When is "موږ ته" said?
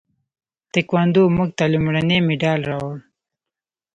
1.35-1.63